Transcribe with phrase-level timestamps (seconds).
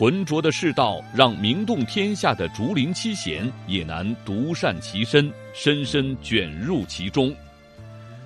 [0.00, 7.30] 浑浊的世道，让名动天下的竹林七贤也难独善其身，深深卷入其中。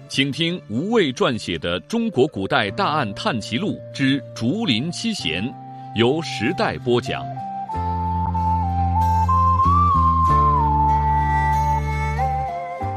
[0.09, 5.43] 请听吴畏撰写的《中国古代大案探奇录之竹林七贤》，
[5.97, 7.25] 由时代播讲。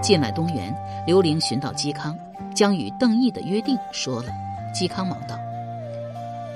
[0.03, 0.71] 进来东园，
[1.07, 2.15] 刘伶寻到嵇康，
[2.53, 4.31] 将与邓毅的约定说了。
[4.75, 5.35] 嵇康忙道：“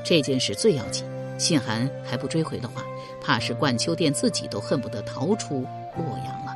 [0.06, 1.04] 这件事最要紧。”
[1.42, 2.84] 信函还不追回的话，
[3.20, 5.66] 怕是冠秋殿自己都恨不得逃出
[5.98, 6.56] 洛阳了。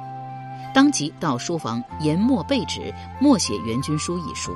[0.76, 4.55] 当即到书房研墨备纸，默写援军书一书。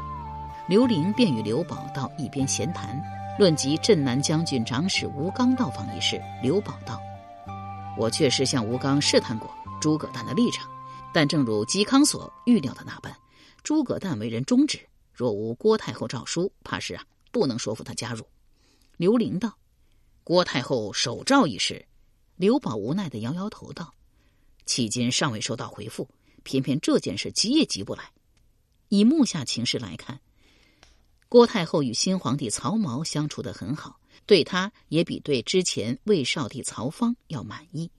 [0.67, 3.01] 刘伶便与刘宝到一边闲谈，
[3.39, 6.21] 论及镇南将军长史吴刚到访一事。
[6.43, 7.01] 刘宝道
[7.97, 9.49] ：“我确实向吴刚试探过
[9.81, 10.69] 诸葛诞的立场，
[11.11, 13.11] 但正如嵇康所预料的那般，
[13.63, 14.79] 诸葛诞为人忠直，
[15.11, 18.23] 若无郭太后诏书，怕是啊不能说服他加入。”
[18.97, 19.58] 刘伶道。
[20.29, 21.87] 郭太后手诏一事，
[22.35, 23.95] 刘宝无奈的摇摇头道
[24.67, 26.07] ：“迄今尚未收到回复，
[26.43, 28.11] 偏偏这件事急也急不来。
[28.89, 30.21] 以目下情势来看，
[31.29, 37.89] 郭太后与新皇帝曹髦相处的很好，对他也比对之前魏少帝曹芳要满意。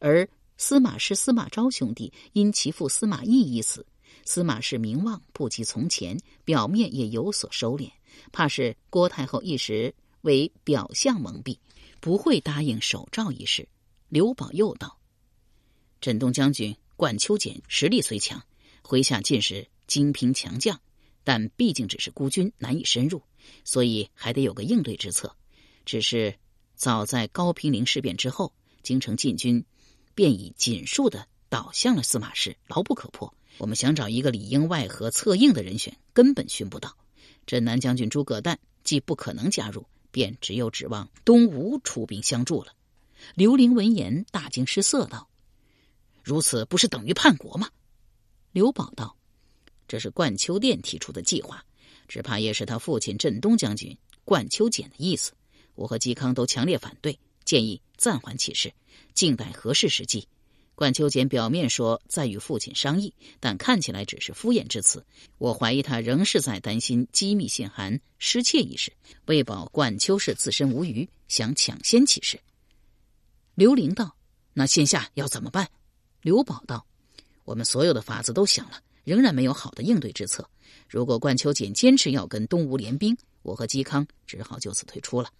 [0.00, 3.86] 而司马师、司马昭兄弟因其父司马懿一死，
[4.24, 7.88] 司马氏名望不及从前，表面也有所收敛，
[8.32, 11.56] 怕是郭太后一时为表象蒙蔽。”
[12.00, 13.68] 不会答应守诏一事。
[14.08, 14.98] 刘宝又道
[16.00, 18.40] ：“镇东将军冠秋俭实力虽强，
[18.82, 20.80] 麾下尽是精兵强将，
[21.24, 23.20] 但毕竟只是孤军，难以深入，
[23.64, 25.34] 所以还得有个应对之策。
[25.84, 26.36] 只是
[26.76, 28.52] 早在高平陵事变之后，
[28.82, 29.64] 京城禁军
[30.14, 33.34] 便已紧数的倒向了司马氏，牢不可破。
[33.58, 36.96] 我们想找一个里应外合、策应的人选，根本寻不到。
[37.44, 39.84] 镇南将军诸葛诞既不可能加入。”
[40.16, 42.72] 便只有指望东吴出兵相助了。
[43.34, 45.28] 刘伶闻言大惊失色道
[46.24, 47.68] ：“如此不是等于叛国吗？”
[48.50, 49.14] 刘宝道
[49.86, 51.62] ：“这是冠秋殿提出的计划，
[52.08, 53.94] 只怕也是他父亲镇东将军
[54.24, 55.34] 冠秋俭的意思。
[55.74, 58.72] 我和嵇康都强烈反对，建议暂缓起事，
[59.12, 60.26] 静待合适时机。”
[60.76, 65.02] 冠秋俭表面说在与父亲商议，但看起来只是敷衍之词。
[65.38, 68.92] 我怀疑他仍是在担心机密信函失窃一事，
[69.24, 72.38] 为保冠秋氏自身无虞，想抢先起事。
[73.54, 74.14] 刘伶道
[74.52, 75.66] ：“那现下要怎么办？”
[76.20, 76.86] 刘宝道
[77.44, 80.46] ：“我们所有的法子都想了，仍然没有好的应对之策。
[80.86, 85.30] 如果冠秋俭坚持要跟东吴联兵，我和嵇康只好就此退出了。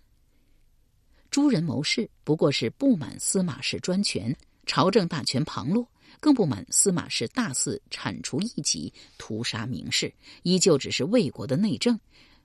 [1.31, 4.35] 诸人谋士不过是不满司马氏专权。”
[4.67, 5.89] 朝政大权旁落，
[6.21, 10.13] 更不满司马氏大肆铲除异己、屠杀名士，
[10.43, 11.99] 依旧只是魏国的内政。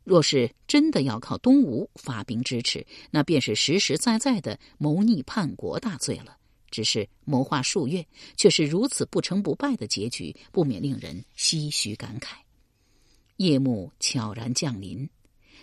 [0.04, 6.38] 若是真的要靠东吴发兵支持，那便是实实在在的谋逆叛国大罪了。
[6.72, 12.36] 只是谋划数月，却是如此不成不败的结局，不免令人唏嘘感慨。
[13.36, 15.10] 夜幕悄然降临，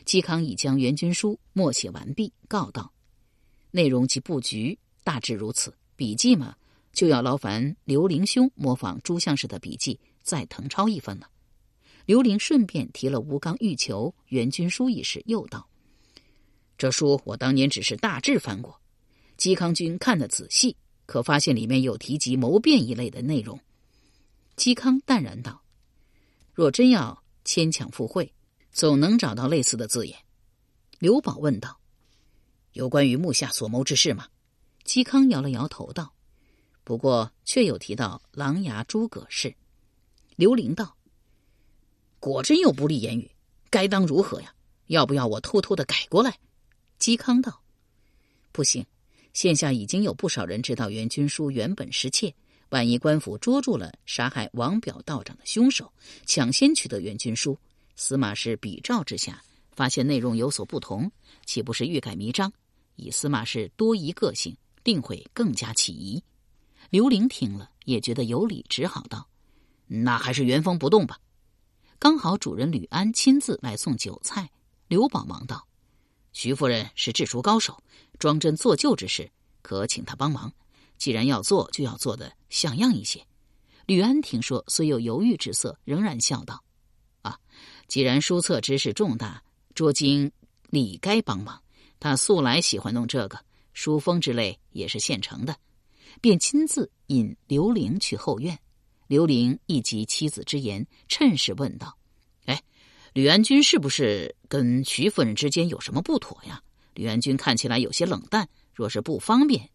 [0.04, 2.92] 嵇康已将援军书默写完毕，告道
[3.72, 6.54] ：“内容及布局大致如此。”笔记嘛，
[6.92, 11.28] 就要劳烦刘伶兄模仿朱相士的笔记，再誊抄一份了。
[12.06, 15.68] 刘伶顺便提了吴刚欲求援军书一事，又道
[16.78, 18.80] ：“这书我当年只是大致翻过，
[19.36, 23.58] 嵇康君看得仔细，可发现里面有提及谋变一类的内容。”
[24.56, 25.60] 嵇康淡然道
[26.54, 28.32] ：“若真要牵强附会，
[28.70, 30.16] 总能找到类似的字眼。”
[31.00, 31.80] 刘宝问道
[32.74, 34.28] ：“有关于目下所谋之事吗？”
[34.88, 36.14] 嵇康摇了摇头道
[36.82, 39.54] ：“不过，却有提到琅琊诸葛氏。”
[40.34, 40.96] 刘伶道
[42.18, 43.30] ：“果真有不利言语，
[43.68, 44.54] 该当如何呀？
[44.86, 46.38] 要不要我偷偷的改过来？”
[46.98, 47.60] 嵇康道
[48.50, 48.86] ：“不行，
[49.34, 52.34] 现下已经有不少人知道援军书原本失窃，
[52.70, 55.92] 万一官府捉住了杀害王表道长的凶手，
[56.24, 57.58] 抢先取得援军书，
[57.94, 61.12] 司马氏比照之下，发现内容有所不同，
[61.44, 62.50] 岂不是欲盖弥彰？
[62.96, 64.56] 以司马氏多疑个性。”
[64.88, 66.24] 定会更加起疑。
[66.88, 69.28] 刘玲听了也觉得有理，只好道
[69.86, 71.18] ：“那还是原封不动吧。”
[72.00, 74.50] 刚好主人吕安亲自来送酒菜，
[74.86, 75.68] 刘宝忙道
[76.32, 77.76] ：“徐夫人是制书高手，
[78.18, 79.30] 装帧做旧之事
[79.60, 80.50] 可请她帮忙。
[80.96, 83.22] 既然要做，就要做的像样一些。”
[83.84, 86.64] 吕安听说，虽有犹豫之色，仍然笑道
[87.20, 87.38] ：“啊，
[87.88, 89.42] 既然书册之事重大，
[89.74, 90.32] 卓经
[90.70, 91.62] 理该帮忙。
[92.00, 93.38] 他素来喜欢弄这个
[93.80, 95.56] 书封之类，也是现成的。”
[96.20, 98.58] 便亲自引刘玲去后院。
[99.06, 101.96] 刘玲一及妻子之言，趁势问道
[102.46, 102.60] ：“哎，
[103.12, 106.60] 吕安君是不是跟徐夫人之间有什么不妥呀？
[106.94, 109.70] 吕安君看起来有些冷淡，若是不方便。”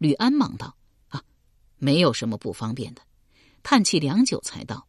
[0.00, 0.74] 吕安忙道
[1.12, 1.22] ：“啊，
[1.76, 3.02] 没有什么不方便的。”
[3.62, 4.88] 叹气良久，才道：“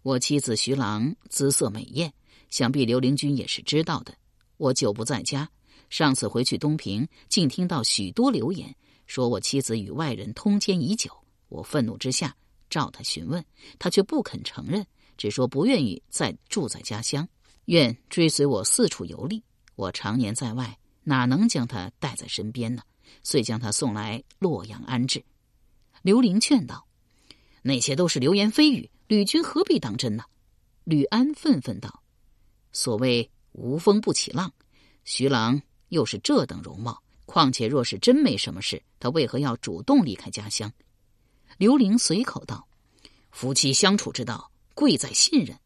[0.00, 2.14] 我妻子徐郎姿色美艳，
[2.48, 4.14] 想必刘玲君也是知道的。
[4.56, 5.50] 我久不在家，
[5.88, 8.74] 上次回去东平，竟听到许多流言，
[9.06, 11.10] 说我妻子与外人通奸已久。
[11.48, 12.34] 我愤怒之下，
[12.68, 13.44] 召他询问，
[13.78, 14.84] 他却不肯承认，
[15.16, 17.28] 只说不愿意再住在家乡，
[17.66, 19.42] 愿追随我四处游历。
[19.76, 22.82] 我常年在外，哪能将他带在身边呢？
[23.22, 25.24] 遂将他送来洛阳安置。”
[26.02, 26.86] 刘玲劝道。
[27.62, 30.22] 那些都是流言蜚语，吕君何必当真呢？
[30.84, 32.02] 吕安愤愤道
[32.70, 34.52] ：“所谓无风不起浪，
[35.04, 40.72] 徐郎又是这等容貌，况且若是真没什么事，他为何要主动离开家乡？”
[41.58, 42.66] 刘玲随口道
[43.32, 45.58] ：“夫妻相处之道，贵在信任。”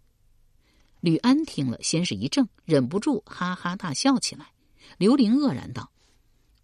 [1.01, 4.53] 吕安听了，先是一怔，忍不住哈哈大笑起来。
[4.99, 5.91] 刘玲愕然道：“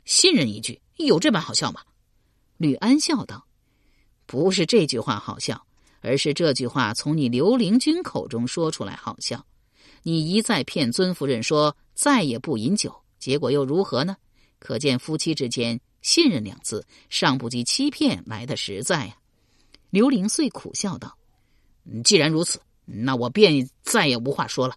[0.05, 1.81] 信任一句，有这般好笑吗？”
[2.59, 3.47] 吕安笑道。
[4.27, 5.67] 不是这句话好笑，
[6.01, 9.47] 而是这句话从你刘灵君口中说出来好笑。
[10.03, 14.17] 你一再骗尊夫人说再也不饮酒，结果又如何呢？
[14.59, 19.17] 可见夫妻之间信任两字尚不及欺骗来的实在呀。
[19.91, 21.17] 刘玲遂苦笑道
[22.05, 24.77] ：“既然如此，那我便再也无话说了。”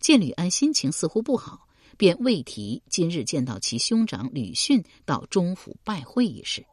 [0.00, 6.64] 见吕安心情似乎不好，便未提今日见到其兄长吕逊到中府拜会一事。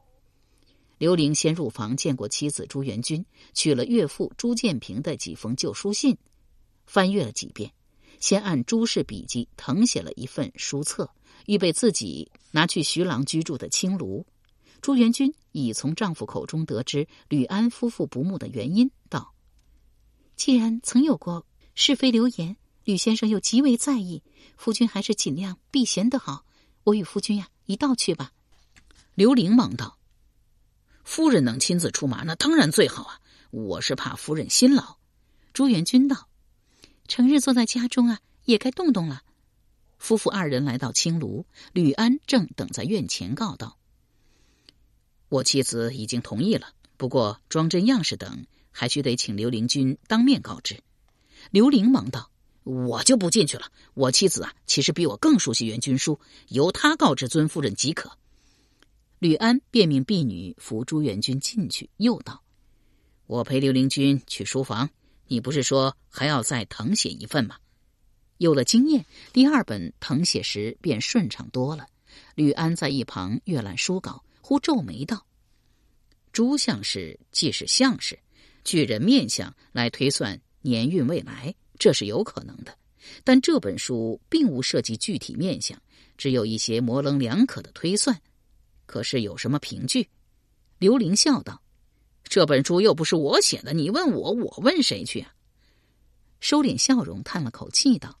[0.98, 6.16] 刘玲先入房见过妻子朱元君，取了岳父朱建平的几封旧书信，
[6.86, 7.72] 翻阅了几遍，
[8.20, 11.10] 先按朱氏笔记誊写了一份书册，
[11.46, 14.24] 预备自己拿去徐郎居住的青庐。
[14.80, 19.34] 朱元君已从丈夫口中得知吕安夫妇不睦的原因，道
[20.36, 24.22] ：“既然曾有过是非流言，吕先生又极为在意，
[24.56, 26.44] 夫君还是尽量避嫌的好。
[26.84, 28.32] 我与夫君呀，一道去吧。”
[29.14, 29.98] 刘玲忙道。
[31.04, 33.20] 夫人能亲自出马，那当然最好啊！
[33.50, 34.96] 我是怕夫人辛劳。
[35.52, 36.28] 朱元君道
[37.10, 39.22] ：“成日坐在家中啊，也该动动了。”
[39.98, 43.76] 夫妇二人来到青庐，吕安正等在院前，告道
[45.28, 50.82] ：“我妻子已经同意了，不过装帧样式等还需得请刘灵君当面告知。”
[51.50, 52.30] 刘玲忙道
[52.62, 53.66] ：“我就不进去了。
[53.94, 58.12] 我妻子啊，其实比我更熟悉元君书，由他告知尊夫人即可。”
[59.18, 62.42] 吕安便命婢女扶朱元君进去，又道
[63.26, 64.88] ：“我陪刘灵君去书房，
[65.30, 67.56] 你不是说还要再誊写一份吗？”
[68.38, 71.86] 有了经验，第二本誊写时便顺畅多了。
[72.34, 75.24] 吕安在一旁阅览书稿，忽皱眉道
[76.32, 78.18] ：“朱相士既是相士，
[78.64, 82.76] 据人面相来推算年运未来，这是有可能的。
[83.22, 85.80] 但这本书并无涉及具体面相，
[86.18, 88.20] 只有一些模棱两可的推算。”
[88.86, 90.08] 可是有什么凭据？
[90.78, 91.62] 刘玲笑道
[92.30, 95.34] ：“这本书又不是我写的，你问我，我问谁去啊？”
[96.38, 98.20] 收敛笑容，叹了口气道：“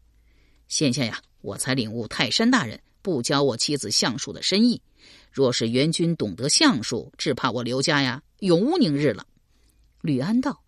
[0.66, 4.82] 现下呀，我才领悟泰山大人不教我妻子相术的深意。
[5.30, 9.24] 若是元君懂得相术，只怕我刘家呀永无宁日了。”
[10.02, 10.60] 吕安道：“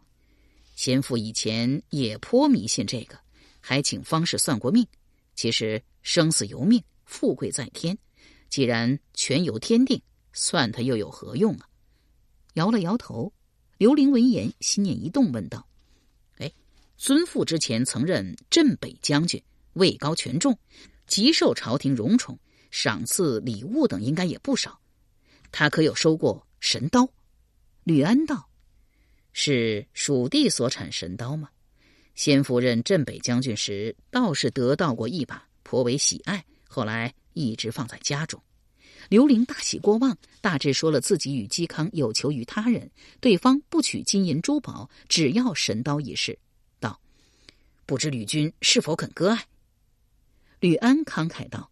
[0.76, 3.18] 先父以前也颇迷信这个，
[3.58, 4.87] 还请方士算过命。
[5.34, 7.99] 其实生死由命，富贵在天。”
[8.49, 10.00] 既然全由天定，
[10.32, 11.66] 算他又有何用啊？
[12.54, 13.32] 摇了摇头，
[13.78, 15.66] 刘玲闻言心念一动，问道
[16.38, 16.52] ：“哎，
[16.97, 19.42] 孙父之前曾任镇北将军，
[19.75, 20.59] 位高权重，
[21.06, 22.38] 极受朝廷荣宠，
[22.71, 24.80] 赏赐礼物等应该也不少。
[25.50, 27.09] 他可有收过神刀？”
[27.85, 28.49] 吕安道
[29.32, 31.49] ：“是蜀地所产神刀吗？
[32.14, 36.44] 先父任镇北将军时，倒是得到过一把，颇为喜爱。
[36.68, 38.38] 后来。”一直放在家中，
[39.09, 42.90] 刘玲大喜过望，大致说了自己与嵇康有求于他人，
[43.21, 46.38] 对方不取金银珠宝，只要神刀一事，
[46.80, 46.99] 道
[47.85, 49.47] ：“不知吕君是否肯割爱？”
[50.61, 51.71] 吕安慷慨道：“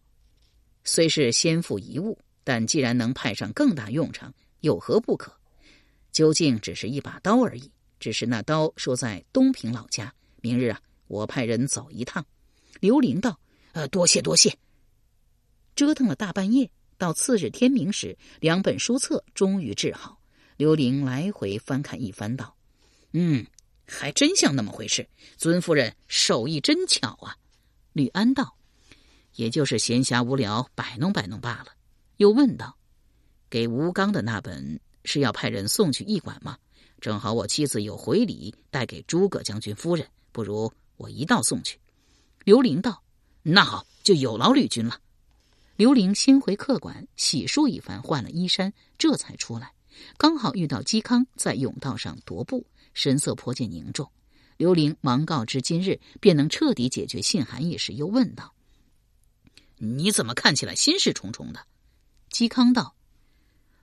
[0.83, 5.33] 虽是先父遗物，但既然能派上更大用场，有何不可？
[6.11, 10.13] 究竟只是一把刀而已，只是那刀说在东平老家。
[10.41, 12.25] 明日啊，我派人走一趟。”
[12.81, 13.39] 刘玲道
[13.71, 14.53] ：“呃，多谢多谢。”
[15.73, 16.69] 折腾了大半夜，
[17.01, 20.19] 到次日天明时，两本书册终于治好。
[20.55, 22.55] 刘玲来回翻看一番，道
[23.13, 23.43] ：“嗯，
[23.87, 25.09] 还真像那么回事。
[25.35, 27.35] 尊夫人手艺真巧啊。
[27.93, 28.55] 吕安道
[29.33, 31.69] ：“也就是闲暇无聊摆弄摆弄罢了。”
[32.17, 32.77] 又问道
[33.49, 36.55] ：“给吴刚的那本是要派人送去驿馆吗？
[36.99, 41.79] 正好我妻子有回礼带给诸葛将军夫人，不如我一道送去。”
[42.45, 43.01] 刘玲道
[43.41, 44.99] ：“那好，就有劳吕君了。”
[45.81, 49.73] 刘玲先回客馆洗漱一番，换了衣衫，这才出来。
[50.15, 54.07] 刚好遇到嵇康在甬道上踱步，神色颇见凝重。
[54.57, 58.53] 刘玲忙告知今日便能彻底解决信函一事，又问道
[59.79, 61.65] ：“你怎么看起来心事重重的？”
[62.31, 62.93] 嵇康道：“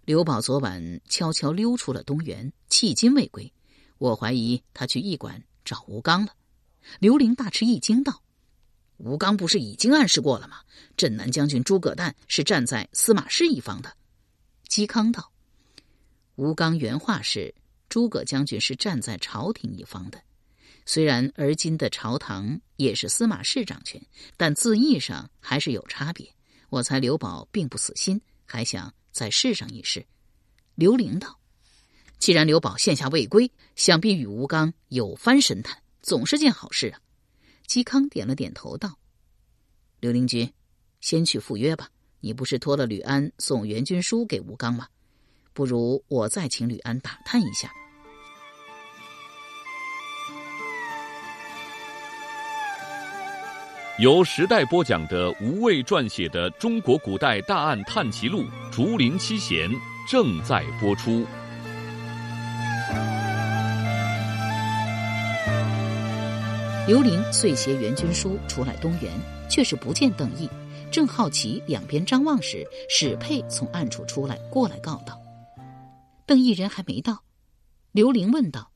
[0.07, 3.53] 刘宝昨晚悄悄溜出了东园，迄今未归。
[3.99, 6.33] 我怀疑他去驿馆找吴刚了。”
[7.01, 8.23] 刘玲大吃一惊道
[8.99, 10.59] ：“吴刚不是已经暗示过了吗？
[10.97, 13.93] 镇南将军诸葛诞是站在司马氏一方的。”
[14.69, 15.33] 嵇康道
[16.37, 17.55] ：“吴刚原话是，
[17.89, 20.21] 诸葛将军是站在朝廷一方的。”
[20.85, 24.01] 虽然而今的朝堂也是司马氏掌权，
[24.37, 26.27] 但字义上还是有差别。
[26.71, 30.05] 我猜刘宝并不死心，还想再试上一试。
[30.75, 31.39] 刘玲道
[32.19, 37.01] ：“既然刘宝现下未归，想必与吴刚有番神谈，总是件好事啊。”
[37.69, 38.99] 嵇康点了点头道
[40.01, 40.51] ：“刘灵君，
[41.03, 41.91] 先去赴约吧。
[42.21, 44.89] 你不是托了吕安送援军书给吴刚吗？
[45.53, 47.71] 不如我再请吕安打探一下。”
[54.01, 59.69] 由时代播讲的吴畏撰写的《中国古代大案探奇录·竹林七贤》
[60.11, 61.27] 正在播出。
[66.89, 69.13] 刘玲遂携援军书出来东园，
[69.51, 70.49] 却是不见邓毅。
[70.91, 75.21] 正好奇两边张望时，史佩从暗处出来，过来告道
[76.25, 77.23] ：“邓毅人还没到。”
[77.93, 78.73] 刘玲问道：“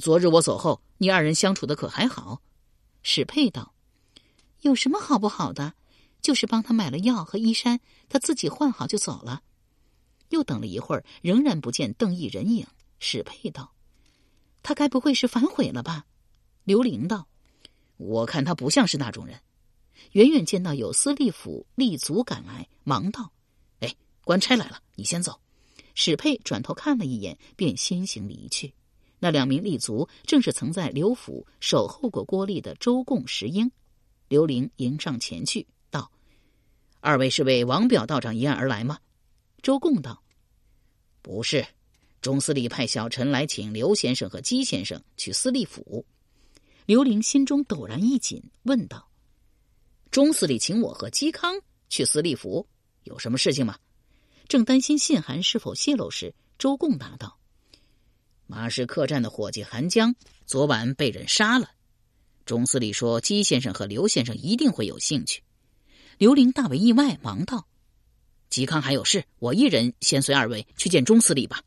[0.00, 2.40] 昨日我走后，你二人相处的可还好？”
[3.02, 3.74] 史佩道。
[4.60, 5.74] 有什么好不好的？
[6.22, 9.42] 就是帮他买了药和衣衫，他自己换好就走了。
[10.28, 12.64] 又等了一会儿，仍然不见邓毅人影。
[13.00, 13.72] 史佩道
[14.62, 16.04] ：“他该不会是反悔了吧？”
[16.64, 17.28] 刘玲道
[17.96, 19.38] ：“我看他不像是那种人。”
[20.12, 23.32] 远远见到有司隶府吏卒赶来，忙道
[23.80, 23.94] ：“哎，
[24.24, 25.40] 官差来了，你先走。”
[25.94, 28.74] 史佩转头看了一眼，便先行离去。
[29.20, 33.70] 那两名吏卒正是曾在刘府守候过郭丽的周贡、石英。
[34.28, 36.10] 刘玲迎上前去，道
[37.00, 38.98] ：“二位是为王表道长一案而来吗？”
[39.62, 40.22] 周贡道
[41.22, 41.64] ：“不是，
[42.20, 46.04] 钟司礼派小臣来请刘先生和姬先生去司隶府。”
[46.86, 49.08] 刘玲心中陡然一紧，问道
[50.12, 51.54] ：“钟司礼请我和嵇康
[51.88, 52.66] 去司隶府，
[53.04, 53.78] 有什么事情吗？”
[54.48, 57.38] 正担心信函是否泄露时，周贡答道
[58.46, 60.14] ：“马氏客栈的伙计韩江
[60.44, 61.70] 昨晚被人杀了。”
[62.44, 65.42] 钟司礼说：“姬先生和刘先生一定会有兴趣。”
[66.18, 67.66] 刘玲大为意外，忙道
[68.50, 71.62] ：“嵇康还有事，我一人先随二位去见钟司礼吧。”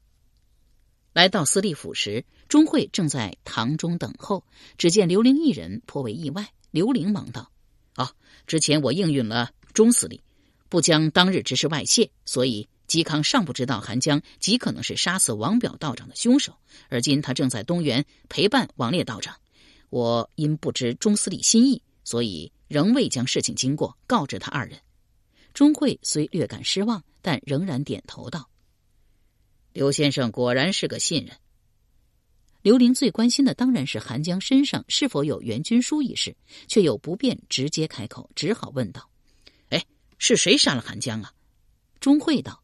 [1.14, 4.44] 来到司隶府时，钟会正在堂中等候。
[4.78, 6.54] 只见刘玲一人，颇为意外。
[6.72, 7.52] 刘玲忙道
[7.96, 8.10] ：“哦，
[8.46, 10.22] 之前我应允了钟司礼，
[10.70, 16.54] 不将当日之事外泄，所以嵇康尚不知道韩江极可能是杀死王表道长的凶手。
[16.90, 19.36] 而今他正在东园陪伴王烈道长。”
[19.90, 24.80] 我因不知钟司礼心意，所以仍未将事情经过告知他二人。
[25.54, 28.50] 钟会虽略感失望，但仍然点头道
[29.72, 31.38] ：“刘先生果然是个信人。”
[32.68, 36.36] 刘玲最关心的当然是韩江身上是否有援军书一事，
[36.68, 39.10] 却又不便直接开口，只好问道
[39.72, 39.86] ：“哎，
[40.18, 41.32] 是谁杀了韩江啊？”
[42.02, 42.62] 钟会道：“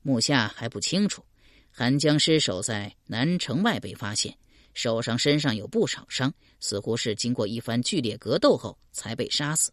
[0.00, 1.22] 目下还不清楚。
[1.70, 4.34] 韩江尸首在南城外被发现。”
[4.72, 9.70] 手上、身上有不少伤，似乎是经过一番剧烈格斗后才被杀死。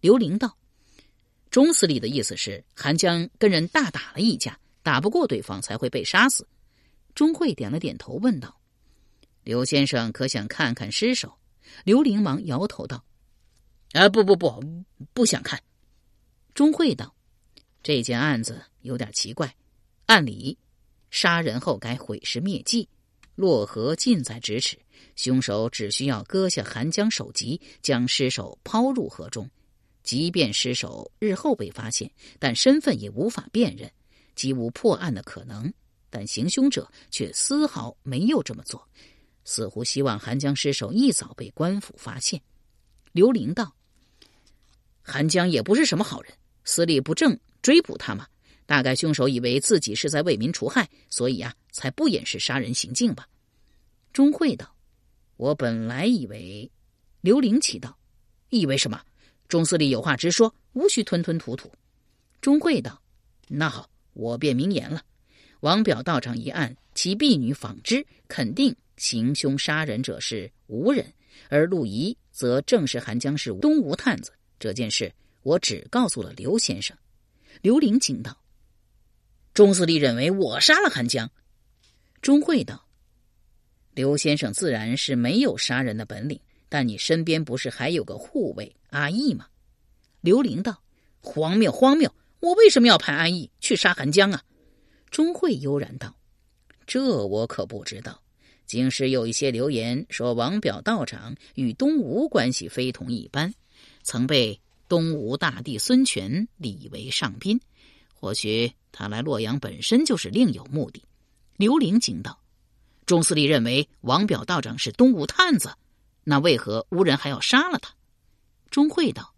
[0.00, 0.58] 刘玲道
[1.48, 6.44] ：“钟司礼的意思是，韩江跟人大打了一架，打不过对方才会被杀死。”
[7.14, 8.58] 钟会点了点头，问道
[9.44, 11.38] ：“刘先生可想看看尸首？”
[11.84, 13.04] 刘玲忙摇头道
[13.92, 14.62] ：“啊，不不不，
[15.12, 15.60] 不想看。”
[16.54, 17.14] 钟会道
[17.82, 19.54] ：“这件案子有点奇怪，
[20.06, 20.58] 按理
[21.10, 22.88] 杀人后该毁尸灭迹。”
[23.34, 24.78] 落河近在咫尺，
[25.16, 29.50] 凶手只需要割下韩江首级，将尸首抛入河中。
[30.02, 33.90] 即便尸首日后被发现，但身份也无法辨认，
[34.34, 35.72] 即无破案的可能。
[36.10, 38.86] 但行凶者却丝毫没有这么做，
[39.44, 42.40] 似乎希望韩江尸首一早被官府发现。
[43.12, 43.74] 刘玲道
[45.02, 46.32] ：“韩江也不是什么好人，
[46.64, 48.26] 司礼不正追捕他嘛？
[48.66, 53.26] 大概凶手以为自己是在为民除害，所以啊。”才不掩饰杀人行径吧？
[54.12, 54.76] 钟会道
[55.38, 56.70] ：“我本来以为……”
[57.22, 57.96] 刘玲奇道
[58.50, 59.00] ：“以为什么？
[59.48, 61.72] 钟司令有话直说，无需吞吞吐吐。”
[62.42, 63.00] 钟会道
[63.48, 65.02] ：“那好，我便明言了。
[65.60, 71.12] 王表道长一案，其婢女纺织肯定行凶杀人者是吴人，
[71.48, 74.32] 而陆仪则正是韩江市东吴探子。
[74.60, 76.96] 这件事，我只告诉了刘先生。”
[77.62, 78.40] 刘玲惊道
[79.52, 81.28] ：“钟司令认为我杀了韩江？”
[82.22, 82.86] 钟会道
[83.92, 89.48] ：“刘先生自然是没有杀人的本领。”但你身边不是还有个护卫阿义吗？
[90.20, 90.80] 刘玲道
[91.20, 92.14] ：“荒谬，荒谬！
[92.38, 94.42] 我为什么要派阿义去杀韩江啊？”
[95.10, 96.16] 钟会悠然道
[96.86, 98.21] ：“这我可不知道。
[98.72, 103.52] 京师有一些流言说，王表道长与东吴关系非同一般，
[104.02, 107.60] 曾被东吴大帝孙权礼为上宾。
[108.14, 111.04] 或许他来洛阳本身就是另有目的。”
[111.58, 112.40] 刘玲惊道
[113.04, 115.74] ：“钟司令认为王表道长是东吴探子？”
[116.24, 117.94] 那为何吴人还要杀了他？
[118.70, 119.34] 钟会道：“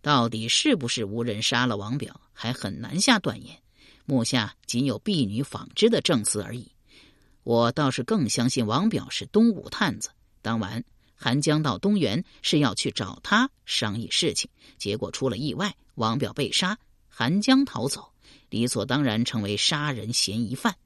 [0.00, 3.58] 到底是不是吴人杀了王表，还很难下断言。
[4.04, 6.70] 目下仅有婢女纺织的证词而已。
[7.50, 10.10] 我倒是更相信王表是东吴探子。
[10.40, 10.84] 当晚，
[11.16, 16.78] 韩江到东原是要去找他商议事情，结果出了意外，王表被杀，
[17.08, 18.12] 韩江逃走，
[18.50, 20.76] 理所当然成为杀人嫌疑犯。”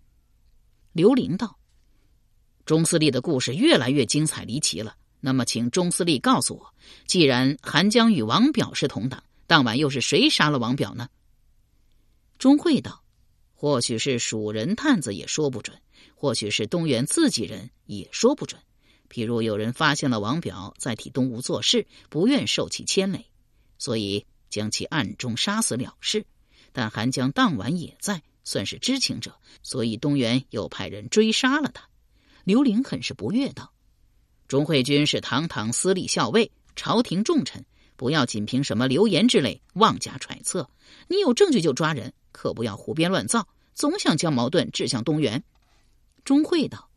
[0.94, 1.58] 刘玲道
[2.64, 6.74] ：“钟司令的故事越来越精彩离奇了。”那么，请钟司令告诉我，
[7.06, 11.10] 既然韩江与王表是同党，当晚又是谁杀了王表呢？
[12.38, 13.04] 钟会道
[13.52, 15.78] ：“或许是蜀人探子也说不准，
[16.24, 18.58] 或许是东原自己人也说不准。
[19.10, 23.26] 譬如有人发现了王表在替东吴做事，不愿受其牵累，
[23.76, 26.24] 所以将其暗中杀死了事。
[26.72, 31.86] 但韩江当晚也在，算是知情者，所以东原又派人追杀了他。”
[32.44, 33.74] 刘玲很是不悦道。
[34.48, 37.62] 钟会军是堂堂司隶校尉，朝廷重臣，
[37.96, 40.70] 不要仅凭什么流言之类妄加揣测。
[41.06, 45.44] 你有证据就抓人，可不要胡编乱造，总想将矛盾指向东原。
[46.24, 46.90] 钟会道：“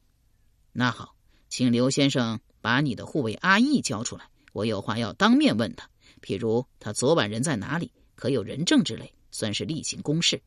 [0.71, 1.15] 那好，
[1.49, 5.89] 请刘先生把你的护卫阿义交出来，我有话要当面问他。
[6.21, 10.41] 譬如他昨晚人在哪里，可有人证之类，算是例行公事。”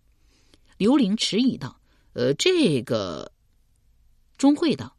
[0.78, 1.80] 刘玲迟疑道
[2.14, 3.30] ：“呃，这个。”
[4.38, 4.96] 钟会道：“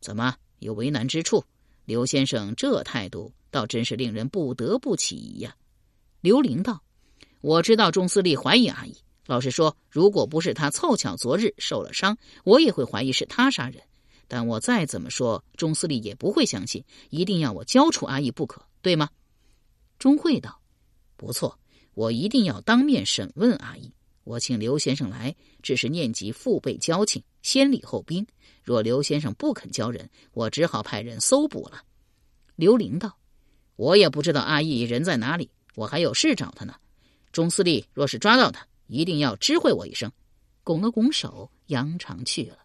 [0.00, 1.42] 怎么？”有为难之处，
[1.86, 5.56] 刘先生这态度倒真是令人不得不起疑呀。
[6.20, 6.82] 刘玲道
[7.40, 8.94] ：“我知道钟司令怀疑阿义。
[9.30, 13.80] 老实说，如果不是他凑巧昨日受了伤，我也会怀疑是他杀人。
[14.26, 19.08] 但我再怎么说，钟司令也不会相信，一定要我交出阿义不可，对吗？”
[20.00, 20.60] 钟会道
[21.16, 21.56] ：“不错，
[21.94, 23.92] 我一定要当面审问阿义。
[24.24, 28.26] 我请刘先生来，只是念及父辈交情，先礼后兵。”
[28.64, 31.84] 若刘先生不肯交人，我只好派人搜捕了。
[32.56, 33.16] 刘玲道
[33.76, 36.74] ：“我也不知道阿义人在哪里，我还有事找他呢。
[37.30, 40.12] 钟司令若是抓到他，一定要知会我一声。”
[40.62, 42.58] 拱了拱手，扬长去了。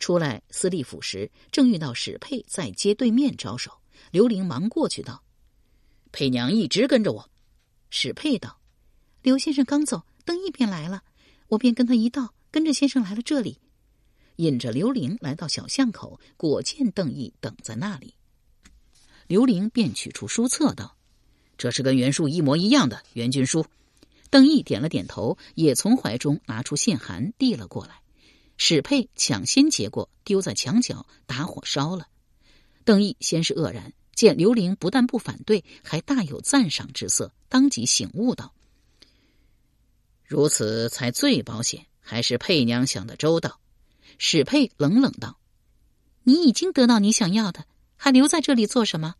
[0.00, 3.70] 出来司隶府时，正遇到史佩在街对面招手。
[4.10, 5.22] 刘玲忙过去道
[6.10, 7.30] ：“佩娘一直跟着我。”
[7.90, 8.58] 史佩道
[9.22, 11.04] ：“刘先生刚走，邓毅便来了，
[11.46, 13.60] 我便跟他一道，跟着先生来了这里。”
[14.36, 18.14] 引着刘玲来到小巷口，果见邓毅等在那里。
[19.28, 20.96] 刘玲便取出书册道
[21.56, 23.64] ：“这是跟袁术一模一样的袁军书。”
[24.32, 28.00] 邓毅点了点头，也从怀中拿出信函递了过来。
[28.56, 32.08] 史佩抢先接过，丢在墙角，打火烧了。
[32.82, 38.54] 邓毅先是愕然，见刘玲不但不反对，还大有赞赏之色，当即醒悟道
[40.24, 43.60] ：“如此才最保险，还是佩娘想的周到。”
[44.16, 45.38] 史佩冷冷道
[46.24, 47.66] ：“你已经得到你想要的，
[47.96, 49.14] 还留在这里做什么？”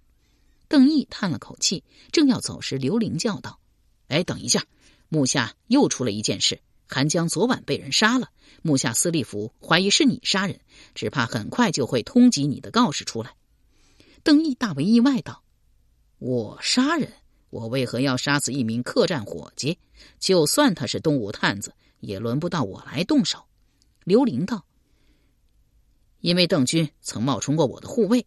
[0.69, 3.61] 邓毅叹了口气，正要走时，刘玲叫道
[4.09, 4.65] ：“哎，等一下！
[5.13, 8.31] 木下又出了一件事，韩江昨晚被人杀了。
[8.63, 10.59] 木下司隶府怀疑是你杀人，
[10.95, 13.35] 只怕很快就会通缉你的告示出来。”
[14.25, 15.45] 邓毅大为意外道
[16.19, 17.13] ：“我杀人？
[17.51, 19.77] 我为何要杀死一名客栈伙计？
[20.19, 23.45] 就算他是东吴探子，也轮不到我来动手。”
[24.05, 24.65] 刘玲道。
[26.21, 28.25] 因为邓军曾冒充过我的护卫，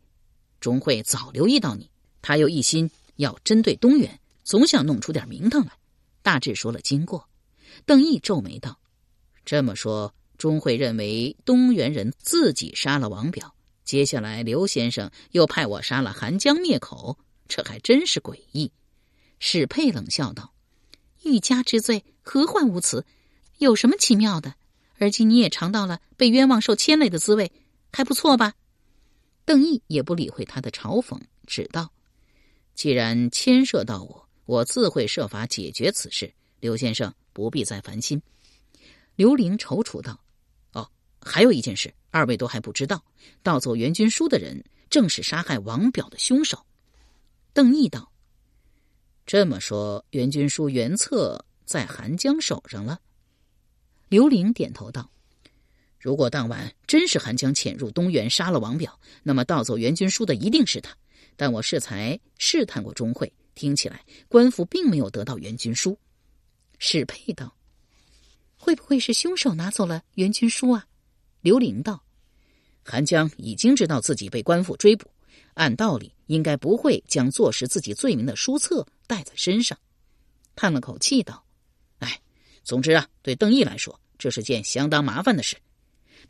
[0.60, 1.90] 钟会早留意到你，
[2.22, 5.72] 他又一心要针对东原，总想弄出点名堂来。
[6.26, 7.30] 大致说了经过，
[7.86, 8.80] 邓毅皱眉道
[9.46, 18.72] ：“这么说，钟会认为东原人自己杀了王表，接下来刘先生又派我杀了韩江灭口，这还真是诡异。”
[19.38, 20.52] 史佩冷笑道
[21.22, 23.06] ：“欲加之罪，何患无辞？
[23.60, 24.56] 有什么奇妙的？
[24.98, 27.52] 而今你也尝到了被冤枉受牵累的滋味。”
[27.94, 28.56] 还不错吧？
[29.46, 31.94] 邓毅也不理会他的嘲讽，只道
[32.74, 36.34] ：“既然牵涉到我，我自会设法解决此事。
[36.60, 38.22] 刘先生不必再烦心。”
[39.16, 40.20] 刘玲踌躇道
[40.74, 40.90] ：“哦，
[41.22, 43.04] 还有一件事，二位都还不知道，
[43.44, 46.66] 盗走袁军书的人正是杀害王表的凶手。”
[47.54, 48.12] 邓毅道
[49.26, 53.00] ：“这么说，袁军书原册在韩江手上了？”
[54.10, 55.10] 刘玲点头道。
[56.00, 60.96] 如果当晚真是韩江潜入东园杀了王表，那么盗走袁军书的一定是他。
[61.36, 65.98] 但我适才试探过钟会，听起来官府并没有得到袁军书。
[66.78, 67.56] 史佩道
[68.56, 70.86] ：“会不会是凶手拿走了袁军书啊？”
[71.42, 72.04] 刘玲道
[72.84, 75.10] ：“韩江已经知道自己被官府追捕，
[75.54, 79.78] 按道理应该不会将坐实自己罪名的书册带在身上。”
[80.56, 81.46] 叹了口气道
[82.00, 82.22] ：“哎，
[82.64, 85.56] 总之啊，对邓毅来说，这是件相当麻烦的事。”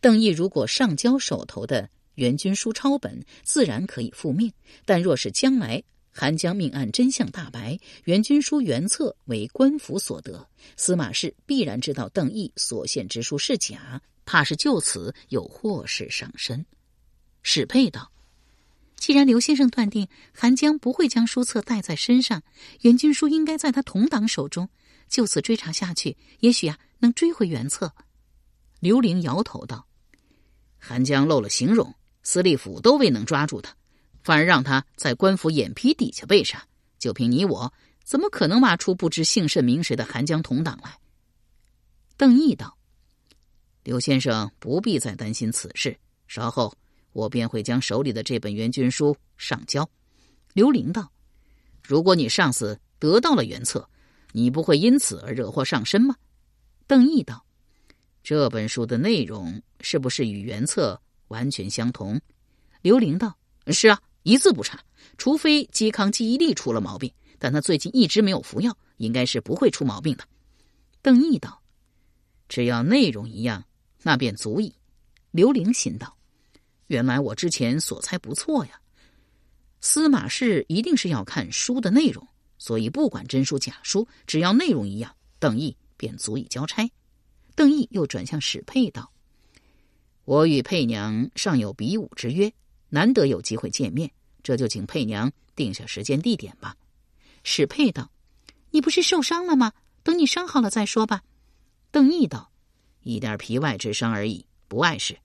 [0.02, 4.52] 邓毅如果上交手头的袁军书抄本，自然可以复命；
[4.86, 5.82] 但若是将来
[6.18, 10.48] 韩江命案真相大白，袁军书原册为官府所得，
[10.78, 16.66] 司马氏必然知道邓毅所献之书是假，怕是就此有祸事上身。
[17.44, 18.14] 史佩道
[18.96, 22.42] ：“既然刘先生断定韩江不会将书册带在身上，
[22.80, 24.70] 袁军书应该在他同党手中，
[25.10, 27.94] 就此追查下去，也许啊能追回原册。”
[28.80, 29.86] 刘玲摇头道
[30.80, 33.76] ：“韩江露了形容，司隶府都未能抓住他，
[34.26, 36.68] 反而让他在官府眼皮底下被杀。
[36.98, 37.72] 就凭你我，
[38.04, 40.98] 怎么可能挖出不知姓甚名谁的韩江同党来？”
[42.18, 42.76] 邓毅道
[43.84, 45.96] ：“刘先生不必再担心此事，
[46.28, 46.76] 稍后
[47.14, 49.88] 我便会将手里的这本援军书上交。”
[50.54, 51.12] 刘玲道
[51.84, 53.88] ：“如果你上司得到了原册，
[54.32, 56.16] 你不会因此而惹祸上身吗？”
[56.88, 57.46] 邓毅道。
[58.24, 62.20] 这本书的内容是不是与原册完全相同？
[62.82, 63.38] 刘玲道
[63.70, 64.78] ：“是啊，一字不差。
[65.18, 67.10] 除非嵇康记忆力出了毛病，
[67.40, 70.26] 但他最近一直没有服药，应该是不会出毛病的。”
[71.02, 71.62] 邓毅道
[72.50, 73.64] ：“只要内容一样，
[74.04, 74.76] 那便足矣。”
[75.32, 76.18] 刘玲心道
[76.88, 78.80] ：“原来我之前所猜不错呀。
[79.80, 86.90] 司马氏一定是要看书的内容，所以不管真书假书，只要内容一样，邓毅便足以交差。”
[87.56, 89.14] 邓毅又转向史佩道
[90.26, 92.52] ：“我与佩娘尚有比武之约，
[92.96, 94.10] 难得有机会见面，
[94.42, 96.78] 这就请佩娘定下时间地点吧。”
[97.44, 98.10] 史佩道
[98.72, 99.74] ：“你不是受伤了吗？
[100.02, 101.22] 等你伤好了再说吧。”
[101.92, 102.50] 邓毅道
[103.04, 105.18] ：“一点皮外之伤而已，不碍事。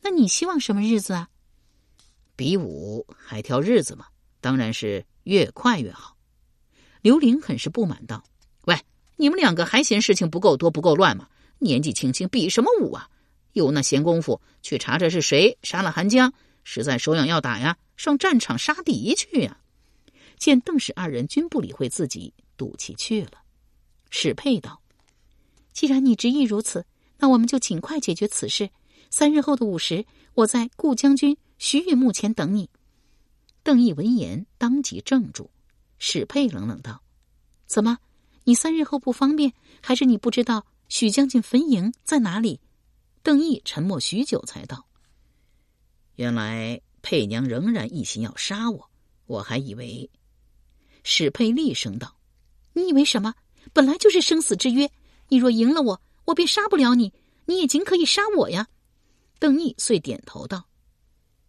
[0.00, 1.28] 那你希望什么日子啊？
[2.34, 4.06] 比武还挑日子吗？
[4.40, 6.16] 当然是越快越好。”
[7.02, 8.24] 刘玲很是不满道
[8.64, 8.80] ：“喂，
[9.16, 11.28] 你们两个还嫌事情不够多不够乱吗？”
[11.60, 13.10] 年纪轻轻比什么武啊？
[13.52, 16.32] 有那闲工夫去查查是谁杀了韩江？
[16.68, 19.60] 实在手痒要打呀，上战场杀敌去呀！
[20.36, 23.42] 见邓氏二人均不理会自己，赌气去了。
[24.10, 24.82] 史佩道
[25.72, 26.84] ：“既然你执意如此，
[27.18, 28.68] 那我们就尽快解决此事。
[29.10, 32.68] 三日后的午时，我在顾将军徐允墓前等你。”
[33.62, 35.48] 邓毅闻言，当即怔住。
[35.98, 37.00] 史佩冷冷道
[37.66, 37.98] ：“怎么？
[38.42, 42.60] 你三日后不方便，还是你不知道？”许将军坟茔在哪里？
[43.22, 44.85] 邓毅沉默许久，才道
[46.16, 48.90] ：“原来佩娘仍然一心要杀我，
[49.26, 50.10] 我还以为。”
[51.04, 52.16] 史佩厉声道
[52.74, 53.34] ：“你以为什么？
[53.72, 54.90] 本来就是生死之约。
[55.28, 57.12] 你若赢了我，我便杀不了你，
[57.46, 58.68] 你也尽可以杀我呀。”
[59.38, 60.66] 邓毅遂点头道：“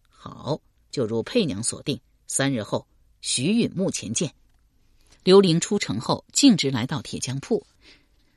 [0.09, 2.87] 好，就如佩娘所定，三日后
[3.21, 4.33] 徐允墓前见。”
[5.23, 7.65] 刘玲出城后，径直来到铁匠铺。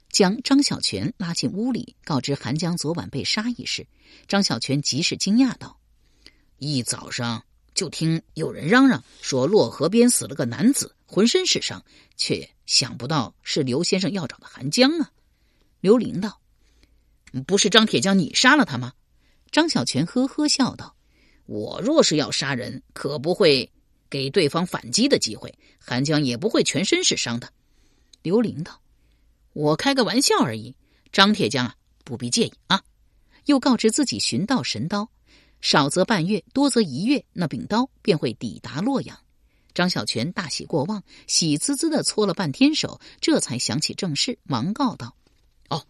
[0.09, 3.87] 将张小泉拉进屋里，告知韩江昨晚被杀一事。
[4.27, 5.79] 张小泉极是惊讶道
[6.61, 7.43] ：“一早上
[7.75, 11.83] 就听有人嚷嚷说洛河边死了个男子，浑身是伤，
[12.17, 15.11] 却想不到是刘先生要找的韩江啊。”
[15.81, 16.39] 刘玲道
[17.47, 18.93] ：“不是张铁匠你杀了他吗？”
[19.51, 20.95] 张小泉呵呵笑道
[21.47, 23.73] ：“我若是要杀人，可不会
[24.11, 27.51] 给对方反击的机会，韩江也不会全身是伤的。”
[28.23, 28.81] 刘玲道。
[29.55, 30.77] 我开个玩笑而已，
[31.11, 32.83] 张铁匠啊，不必介意啊。
[33.47, 35.11] 又告知自己寻到神刀，
[35.61, 39.19] 少则半月，多则一月，那柄刀便会抵达洛阳。
[39.73, 45.15] 张小泉大喜过望，喜滋滋的搓了半天手，这才想起正事，忙告道
[45.71, 45.87] ：“哦，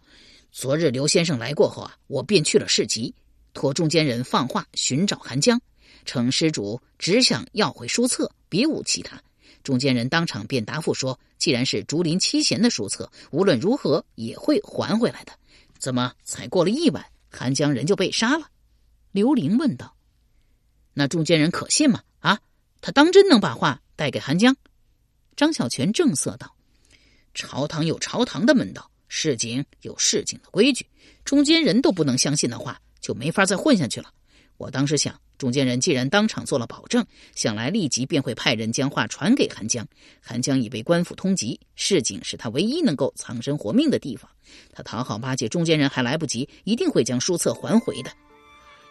[0.51, 3.13] 昨日刘先生来过后啊，我便去了市集，
[3.53, 5.59] 托中间人放话寻找韩江，
[6.05, 9.21] 称施主只想要回书册，别无其他。”
[9.63, 15.31] 中间人当场便答复说：“既然是竹林七贤的书册，无论如何也会还回来的。
[15.79, 18.45] 怎么才过了一晚，韩江人就被杀了？”
[19.11, 19.95] 刘玲问道
[20.93, 22.01] ：“那中间人可信吗？
[22.19, 22.39] 啊，
[22.81, 24.55] 他当真能把话带给韩江？”
[25.35, 26.55] 张小泉正色道
[27.33, 30.85] ：“朝堂有朝堂的门道，市井有市井的规矩，
[31.25, 34.11] 中间人都不能相信的话，就没法再混下去了。
[34.57, 39.83] 我当时想。”中间人既然当场做了保证，想来立即便会派人将话传给韩江。
[40.21, 44.29] 韩江已被官府通缉，市井是他唯一能够藏身活命的地方。
[44.71, 48.11] 他讨好巴结中间人还来不及，一定会将书册还回的。